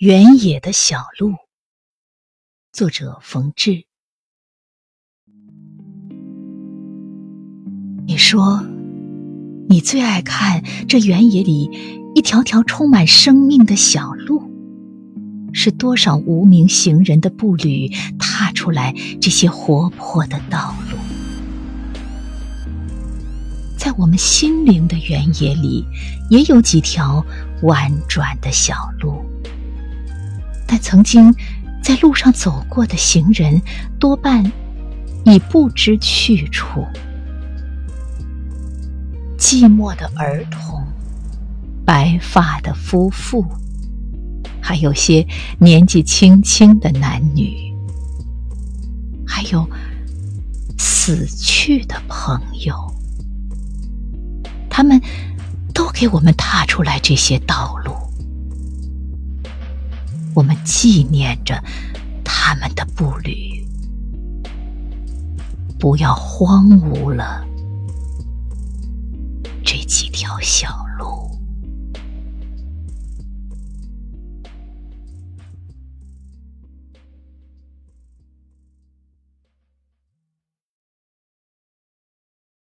[0.00, 1.34] 原野的小路，
[2.72, 3.84] 作者冯至。
[8.06, 8.64] 你说，
[9.68, 11.70] 你最爱看这原野里
[12.14, 14.50] 一条条充满生命的小路，
[15.52, 20.96] 是多少无名行人的步履踏出来这些活泼的道路。
[23.76, 25.84] 在我们心灵的原野里，
[26.30, 27.22] 也有几条
[27.64, 29.19] 婉转的小路。
[30.70, 31.34] 但曾经
[31.82, 33.60] 在路上走过的行人，
[33.98, 34.44] 多半
[35.24, 36.86] 已不知去处。
[39.36, 40.80] 寂寞的儿童，
[41.84, 43.44] 白发的夫妇，
[44.60, 45.26] 还有些
[45.58, 47.74] 年纪轻轻的男女，
[49.26, 49.68] 还有
[50.78, 52.76] 死去的朋友，
[54.68, 55.00] 他们
[55.74, 57.79] 都给我们踏出来这些道路。
[60.34, 61.62] 我们纪念着
[62.24, 63.66] 他们的步履，
[65.78, 67.44] 不要荒芜了
[69.64, 71.30] 这几条小路。